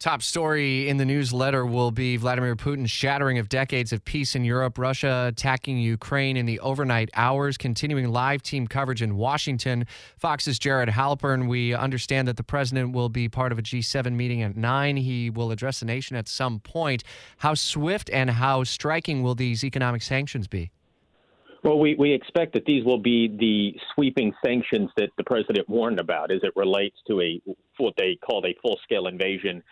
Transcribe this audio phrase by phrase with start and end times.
[0.00, 4.46] Top story in the newsletter will be Vladimir Putin's shattering of decades of peace in
[4.46, 9.86] Europe, Russia attacking Ukraine in the overnight hours, continuing live team coverage in Washington.
[10.16, 11.48] Fox's Jared Halpern.
[11.50, 14.96] We understand that the president will be part of a G7 meeting at 9.
[14.96, 17.04] He will address the nation at some point.
[17.36, 20.70] How swift and how striking will these economic sanctions be?
[21.62, 26.00] Well, we, we expect that these will be the sweeping sanctions that the president warned
[26.00, 27.38] about as it relates to a
[27.76, 29.62] what they called a full scale invasion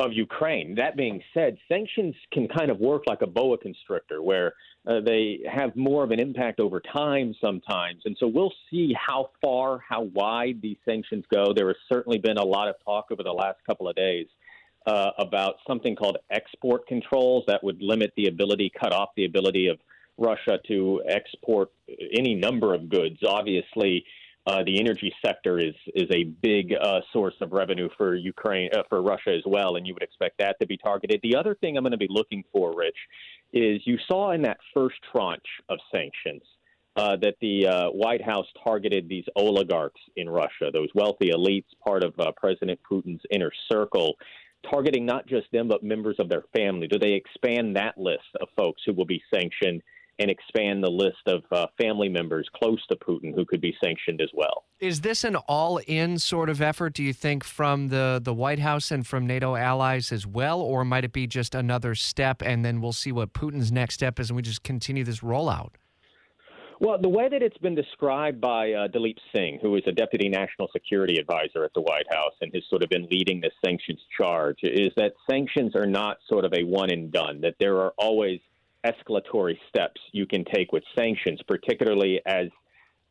[0.00, 0.74] of Ukraine.
[0.76, 4.54] That being said, sanctions can kind of work like a boa constrictor, where
[4.86, 8.02] uh, they have more of an impact over time sometimes.
[8.04, 11.52] And so we'll see how far, how wide these sanctions go.
[11.54, 14.26] There has certainly been a lot of talk over the last couple of days.
[14.84, 19.68] Uh, about something called export controls that would limit the ability, cut off the ability
[19.68, 19.78] of
[20.18, 21.70] Russia to export
[22.18, 23.16] any number of goods.
[23.24, 24.04] Obviously,
[24.46, 28.82] uh, the energy sector is is a big uh, source of revenue for Ukraine uh,
[28.88, 31.20] for Russia as well, and you would expect that to be targeted.
[31.22, 32.96] The other thing I'm going to be looking for, Rich,
[33.52, 36.42] is you saw in that first tranche of sanctions
[36.96, 42.02] uh, that the uh, White House targeted these oligarchs in Russia, those wealthy elites, part
[42.02, 44.14] of President Putin's inner circle.
[44.70, 46.86] Targeting not just them, but members of their family.
[46.86, 49.82] Do they expand that list of folks who will be sanctioned
[50.18, 54.20] and expand the list of uh, family members close to Putin who could be sanctioned
[54.20, 54.64] as well.
[54.80, 56.92] Is this an all-in sort of effort?
[56.92, 60.84] Do you think from the the White House and from NATO allies as well, or
[60.84, 64.30] might it be just another step, and then we'll see what Putin's next step is,
[64.30, 65.70] and we just continue this rollout?
[66.80, 70.28] Well, the way that it's been described by uh, Daleep Singh, who is a deputy
[70.28, 74.00] national security advisor at the White House and has sort of been leading this sanctions
[74.18, 77.92] charge, is that sanctions are not sort of a one and done, that there are
[77.98, 78.40] always
[78.84, 82.48] escalatory steps you can take with sanctions, particularly as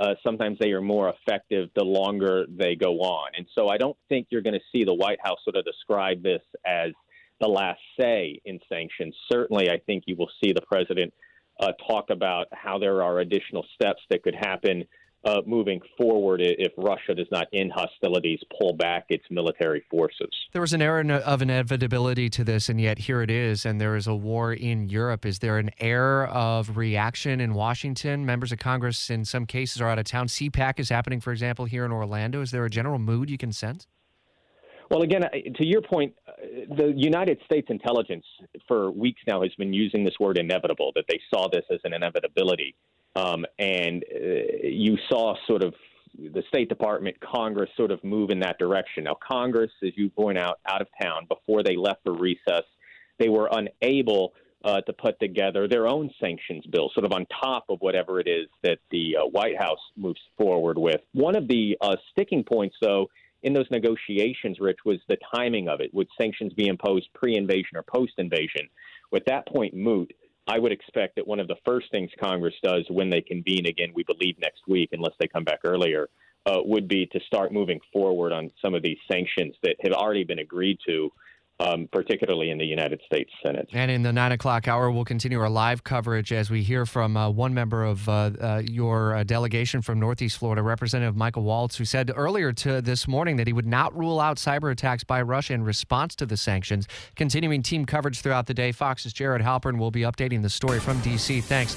[0.00, 3.30] uh, sometimes they are more effective the longer they go on.
[3.36, 6.22] And so I don't think you're going to see the White House sort of describe
[6.22, 6.92] this as
[7.40, 9.14] the last say in sanctions.
[9.30, 11.12] Certainly, I think you will see the president
[11.60, 14.84] uh, talk about how there are additional steps that could happen
[15.24, 20.30] uh, moving forward if Russia does not end hostilities, pull back its military forces.
[20.52, 23.96] There was an air of inevitability to this, and yet here it is, and there
[23.96, 25.26] is a war in Europe.
[25.26, 28.24] Is there an air of reaction in Washington?
[28.24, 30.26] Members of Congress, in some cases, are out of town.
[30.26, 32.40] CPAC is happening, for example, here in Orlando.
[32.40, 33.86] Is there a general mood you can sense?
[34.90, 36.32] Well, again, to your point, uh,
[36.76, 38.24] the United States intelligence
[38.66, 41.92] for weeks now has been using this word inevitable, that they saw this as an
[41.92, 42.74] inevitability.
[43.16, 44.18] Um, and uh,
[44.62, 45.74] you saw sort of
[46.18, 49.04] the State Department, Congress sort of move in that direction.
[49.04, 52.64] Now, Congress, as you point out, out of town before they left for recess,
[53.18, 54.32] they were unable
[54.64, 58.28] uh, to put together their own sanctions bill, sort of on top of whatever it
[58.28, 61.00] is that the uh, White House moves forward with.
[61.12, 63.08] One of the uh, sticking points, though,
[63.42, 65.94] in those negotiations, Rich, was the timing of it.
[65.94, 68.68] Would sanctions be imposed pre invasion or post invasion?
[69.10, 70.12] With that point moot,
[70.46, 73.90] I would expect that one of the first things Congress does when they convene again,
[73.94, 76.08] we believe next week, unless they come back earlier,
[76.46, 80.24] uh, would be to start moving forward on some of these sanctions that have already
[80.24, 81.12] been agreed to
[81.60, 83.68] um, particularly in the United States Senate.
[83.72, 87.16] And in the nine o'clock hour, we'll continue our live coverage as we hear from
[87.16, 91.76] uh, one member of uh, uh, your uh, delegation from Northeast Florida, Representative Michael Waltz,
[91.76, 95.20] who said earlier to this morning that he would not rule out cyber attacks by
[95.20, 96.88] Russia in response to the sanctions.
[97.14, 100.98] Continuing team coverage throughout the day, Fox's Jared Halpern will be updating the story from
[101.00, 101.40] D.C.
[101.40, 101.76] Thanks.